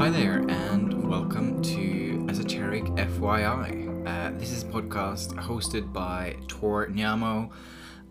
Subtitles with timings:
[0.00, 4.06] Hi there, and welcome to Esoteric FYI.
[4.08, 7.50] Uh, this is a podcast hosted by Tor Nyamo.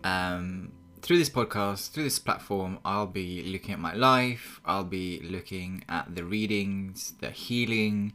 [0.04, 0.70] Um,
[1.02, 5.82] through this podcast, through this platform, I'll be looking at my life, I'll be looking
[5.88, 8.12] at the readings, the healing,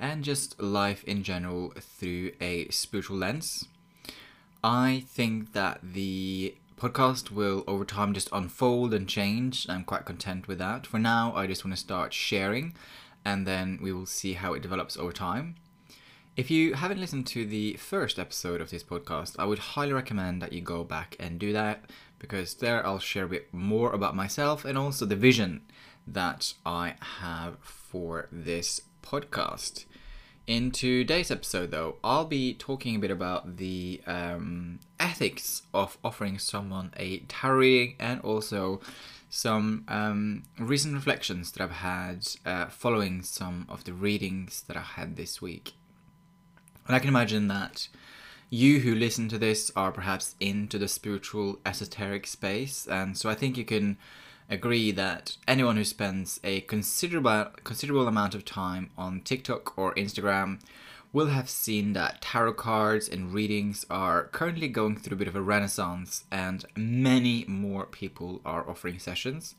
[0.00, 3.68] and just life in general through a spiritual lens.
[4.64, 9.68] I think that the podcast will over time just unfold and change.
[9.68, 10.88] I'm quite content with that.
[10.88, 12.74] For now, I just want to start sharing
[13.24, 15.56] and then we will see how it develops over time.
[16.34, 20.40] If you haven't listened to the first episode of this podcast, I would highly recommend
[20.40, 24.16] that you go back and do that because there I'll share a bit more about
[24.16, 25.62] myself and also the vision
[26.06, 29.84] that I have for this podcast.
[30.46, 36.38] In today's episode, though, I'll be talking a bit about the um, ethics of offering
[36.38, 38.80] someone a tarot reading and also
[39.34, 44.82] some um, recent reflections that I've had uh, following some of the readings that I
[44.82, 45.72] had this week.
[46.86, 47.88] And I can imagine that
[48.50, 53.34] you who listen to this are perhaps into the spiritual esoteric space, and so I
[53.34, 53.96] think you can
[54.50, 60.60] agree that anyone who spends a considerable considerable amount of time on TikTok or Instagram
[61.12, 65.36] will have seen that tarot cards and readings are currently going through a bit of
[65.36, 69.54] a renaissance and many more people are offering sessions.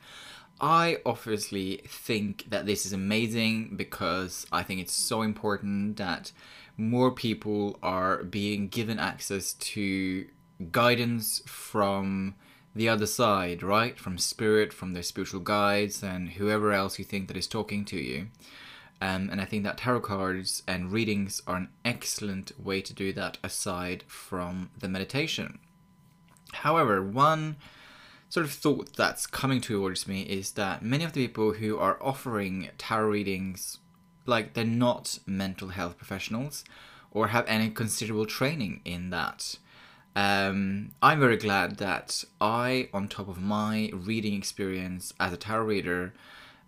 [0.59, 6.31] I obviously think that this is amazing because I think it's so important that
[6.77, 10.25] more people are being given access to
[10.71, 12.35] guidance from
[12.75, 13.99] the other side, right?
[13.99, 17.97] From spirit, from their spiritual guides, and whoever else you think that is talking to
[17.97, 18.27] you.
[19.03, 23.11] Um, and I think that tarot cards and readings are an excellent way to do
[23.11, 25.59] that aside from the meditation.
[26.53, 27.57] However, one
[28.29, 32.01] sort of thought that's coming towards me is that many of the people who are
[32.01, 33.79] offering tarot readings,
[34.25, 36.63] like they're not mental health professionals
[37.11, 39.57] or have any considerable training in that.
[40.15, 45.65] Um, I'm very glad that I, on top of my reading experience as a tarot
[45.65, 46.13] reader,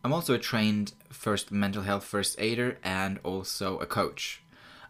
[0.06, 4.44] I'm also a trained first mental health first aider and also a coach.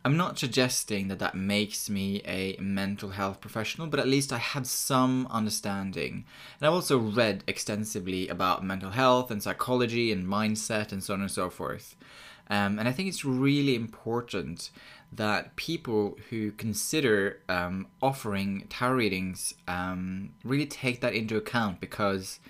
[0.03, 4.39] I'm not suggesting that that makes me a mental health professional, but at least I
[4.39, 6.25] have some understanding.
[6.59, 11.21] And I've also read extensively about mental health and psychology and mindset and so on
[11.21, 11.95] and so forth.
[12.49, 14.69] Um, and I think it's really important
[15.13, 22.41] that people who consider um, offering tarot readings um, really take that into account because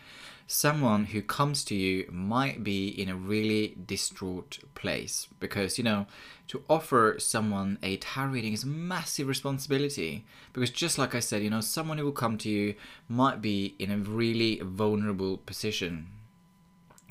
[0.48, 6.06] someone who comes to you might be in a really distraught place because you know
[6.48, 10.24] to offer someone a tarot reading is a massive responsibility
[10.54, 12.76] because just like i said you know someone who will come to you
[13.10, 16.08] might be in a really vulnerable position.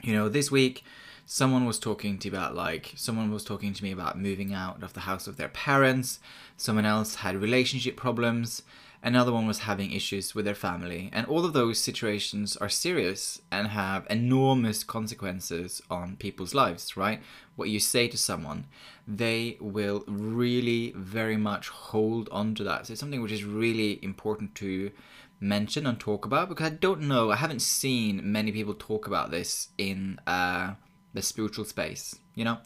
[0.02, 0.84] You know this week
[1.26, 4.82] someone was talking to me about like someone was talking to me about moving out
[4.82, 6.20] of the house of their parents.
[6.56, 8.62] Someone else had relationship problems
[9.04, 13.40] another one was having issues with their family and all of those situations are serious
[13.52, 17.22] and have enormous consequences on people's lives right
[17.54, 18.66] what you say to someone
[19.06, 24.02] they will really very much hold on to that so it's something which is really
[24.02, 24.90] important to
[25.38, 29.30] mention and talk about because i don't know i haven't seen many people talk about
[29.30, 30.72] this in uh
[31.14, 32.16] the spiritual space.
[32.34, 32.58] You know,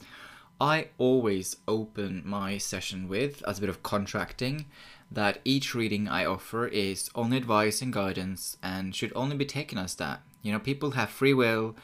[0.61, 4.67] I always open my session with, as a bit of contracting,
[5.11, 9.79] that each reading I offer is only advice and guidance and should only be taken
[9.79, 10.23] as that.
[10.43, 11.77] You know, people have free will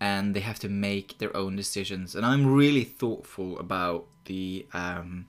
[0.00, 2.14] and they have to make their own decisions.
[2.14, 4.66] And I'm really thoughtful about the.
[4.72, 5.26] Um,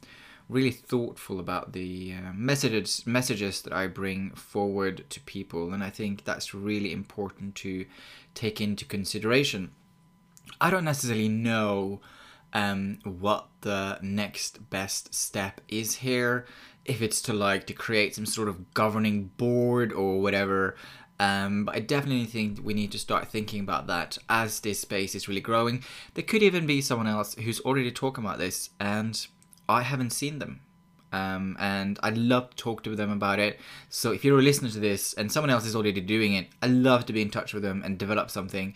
[0.49, 5.89] really thoughtful about the uh, messages messages that I bring forward to people and I
[5.89, 7.85] think that's really important to
[8.35, 9.71] take into consideration.
[10.59, 12.01] I don't necessarily know
[12.53, 16.45] um, what the next best step is here.
[16.85, 20.75] If it's to like to create some sort of governing board or whatever.
[21.19, 25.15] Um, but I definitely think we need to start thinking about that as this space
[25.15, 25.83] is really growing.
[26.15, 29.25] There could even be someone else who's already talking about this, and
[29.69, 30.61] I haven't seen them.
[31.13, 33.59] Um, and I'd love to talk to them about it.
[33.87, 36.71] So if you're a listener to this and someone else is already doing it, I'd
[36.71, 38.73] love to be in touch with them and develop something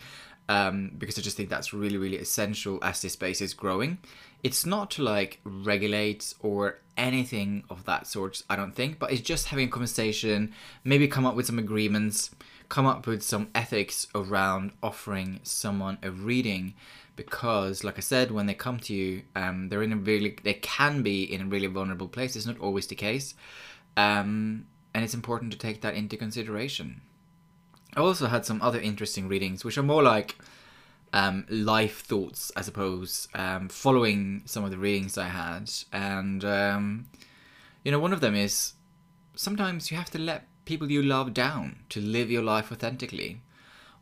[0.49, 3.97] um, because I just think that's really, really essential as this space is growing.
[4.43, 9.21] It's not to like regulate or anything of that sort, I don't think, but it's
[9.21, 10.53] just having a conversation,
[10.83, 12.31] maybe come up with some agreements,
[12.69, 16.73] come up with some ethics around offering someone a reading.
[17.15, 20.53] Because, like I said, when they come to you, um, they're in a really, they
[20.53, 22.35] can be in a really vulnerable place.
[22.35, 23.33] It's not always the case.
[23.97, 27.01] Um, and it's important to take that into consideration.
[27.95, 30.35] I also had some other interesting readings, which are more like
[31.13, 35.71] um, life thoughts, I suppose, um, following some of the readings I had.
[35.91, 37.07] And, um,
[37.83, 38.73] you know, one of them is
[39.35, 43.41] sometimes you have to let people you love down to live your life authentically.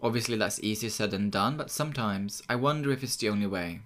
[0.02, 3.82] Obviously, that's easier said than done, but sometimes I wonder if it's the only way.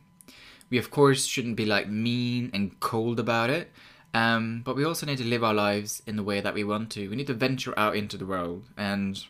[0.70, 3.72] We, of course, shouldn't be like mean and cold about it,
[4.14, 6.90] um, but we also need to live our lives in the way that we want
[6.92, 7.10] to.
[7.10, 9.24] We need to venture out into the world and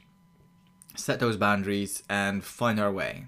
[0.99, 3.25] set those boundaries and find our way.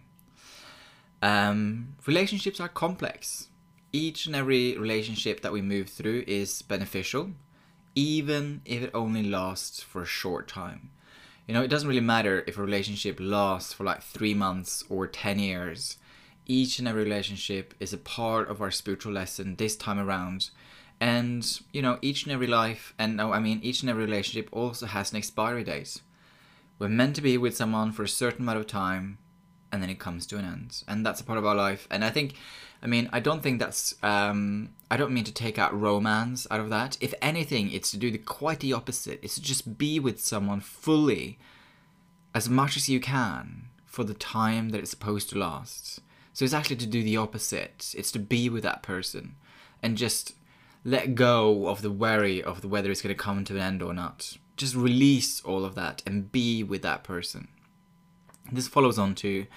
[1.21, 3.47] Um, relationships are complex.
[3.93, 7.31] Each and every relationship that we move through is beneficial,
[7.93, 10.91] even if it only lasts for a short time.
[11.47, 15.07] You know, it doesn't really matter if a relationship lasts for like three months or
[15.07, 15.97] 10 years.
[16.45, 20.49] Each and every relationship is a part of our spiritual lesson this time around.
[20.99, 24.49] And, you know, each and every life, and no, I mean, each and every relationship
[24.51, 26.01] also has an expiry date.
[26.81, 29.19] We're meant to be with someone for a certain amount of time,
[29.71, 30.83] and then it comes to an end.
[30.87, 31.87] And that's a part of our life.
[31.91, 32.33] And I think,
[32.81, 36.59] I mean, I don't think that's, um, I don't mean to take out romance out
[36.59, 36.97] of that.
[36.99, 39.19] If anything, it's to do the quite the opposite.
[39.21, 41.37] It's to just be with someone fully,
[42.33, 45.99] as much as you can, for the time that it's supposed to last.
[46.33, 47.93] So it's actually to do the opposite.
[47.95, 49.35] It's to be with that person
[49.83, 50.33] and just
[50.83, 53.83] let go of the worry of the whether it's going to come to an end
[53.83, 54.37] or not.
[54.61, 57.47] Just release all of that and be with that person.
[58.51, 59.47] This follows on to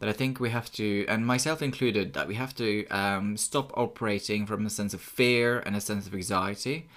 [0.00, 3.72] that I think we have to, and myself included, that we have to um, stop
[3.76, 6.88] operating from a sense of fear and a sense of anxiety.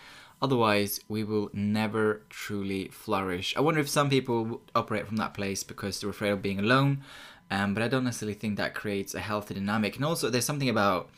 [0.42, 3.56] Otherwise, we will never truly flourish.
[3.56, 7.04] I wonder if some people operate from that place because they're afraid of being alone,
[7.52, 9.96] um, but I don't necessarily think that creates a healthy dynamic.
[9.96, 11.12] And also, there's something about,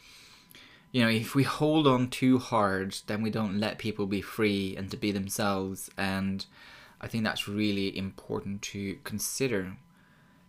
[0.95, 4.77] you know, if we hold on too hard, then we don't let people be free
[4.77, 5.89] and to be themselves.
[5.97, 6.45] And
[7.01, 9.75] I think that's really important to consider.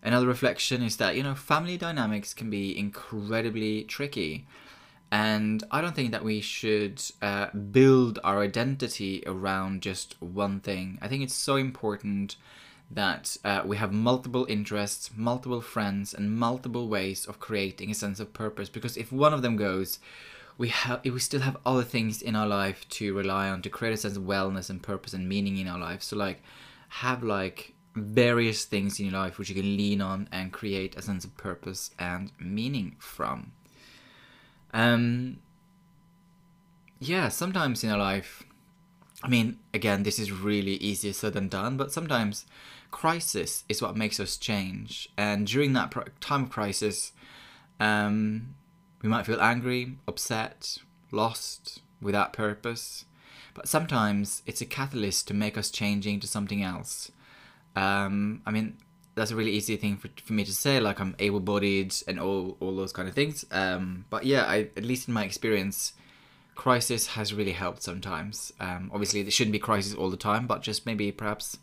[0.05, 4.47] Another reflection is that, you know, family dynamics can be incredibly tricky.
[5.11, 10.97] And I don't think that we should uh, build our identity around just one thing.
[11.03, 12.37] I think it's so important
[12.91, 18.21] that uh, we have multiple interests, multiple friends, and multiple ways of creating a sense
[18.21, 18.69] of purpose.
[18.69, 19.99] Because if one of them goes,
[20.59, 23.93] we have we still have other things in our life to rely on to create
[23.93, 26.03] a sense of wellness and purpose and meaning in our life.
[26.03, 26.43] So like,
[26.89, 31.03] have like various things in your life which you can lean on and create a
[31.03, 33.53] sense of purpose and meaning from.
[34.73, 35.39] Um,
[36.99, 38.45] yeah, sometimes in our life,
[39.23, 42.45] I mean, again, this is really easier said than done, but sometimes
[42.91, 45.09] crisis is what makes us change.
[45.17, 47.13] And during that time of crisis,
[47.81, 48.55] um,
[49.03, 50.79] we might feel angry, upset,
[51.11, 53.05] lost, without purpose.
[53.55, 57.11] But sometimes it's a catalyst to make us changing to something else.
[57.75, 58.77] Um, I mean,
[59.15, 60.79] that's a really easy thing for, for me to say.
[60.79, 63.45] Like I'm able-bodied and all all those kind of things.
[63.51, 65.95] Um, but yeah, I at least in my experience,
[66.55, 68.53] crisis has really helped sometimes.
[68.61, 71.59] Um, obviously, there shouldn't be crisis all the time, but just maybe perhaps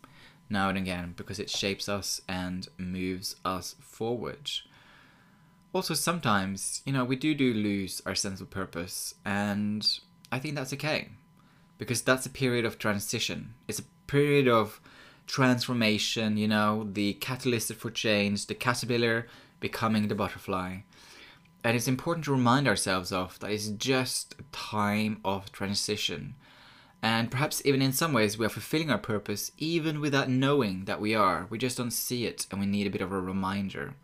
[0.54, 4.50] now and again because it shapes us and moves us forward.
[5.74, 9.98] Also, sometimes you know we do do lose our sense of purpose, and
[10.32, 11.10] I think that's okay
[11.76, 13.54] because that's a period of transition.
[13.68, 14.80] It's a period of
[15.26, 19.26] transformation, you know, the catalyst for change, the caterpillar
[19.60, 20.78] becoming the butterfly.
[21.62, 26.34] And it's important to remind ourselves of that it's just a time of transition.
[27.04, 31.02] And perhaps even in some ways we are fulfilling our purpose even without knowing that
[31.02, 31.46] we are.
[31.50, 33.94] We just don't see it and we need a bit of a reminder.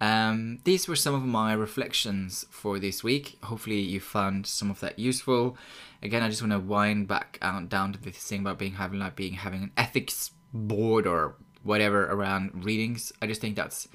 [0.00, 3.36] Um, these were some of my reflections for this week.
[3.42, 5.58] Hopefully, you found some of that useful.
[6.02, 8.98] Again, I just want to wind back out down to this thing about being having
[8.98, 13.12] like being having an ethics board or whatever around readings.
[13.20, 13.88] I just think that's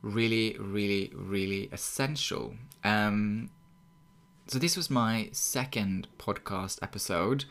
[0.00, 2.54] really, really, really essential.
[2.84, 3.50] Um,
[4.50, 7.44] so this was my second podcast episode.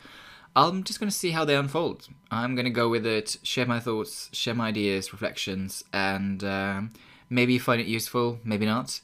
[0.54, 2.08] I'm just going to see how they unfold.
[2.30, 6.44] I'm going to go with it, share my thoughts, share my ideas, reflections, and.
[6.44, 6.92] Um,
[7.32, 9.00] Maybe you find it useful, maybe not.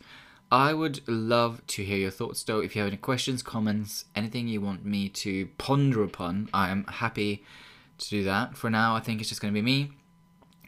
[0.50, 2.58] I would love to hear your thoughts though.
[2.58, 6.84] If you have any questions, comments, anything you want me to ponder upon, I am
[6.84, 7.44] happy
[7.98, 8.56] to do that.
[8.56, 9.92] For now, I think it's just going to be me.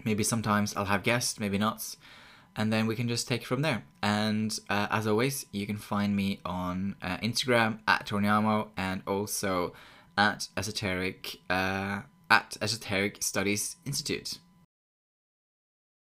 [0.05, 1.97] Maybe sometimes I'll have guests, maybe not.
[2.59, 3.85] And then we can just take it from there.
[4.03, 9.75] And uh, as always, you can find me on uh, Instagram at Torniamo and also
[10.17, 14.39] at Esoteric uh, at Esoteric Studies Institute.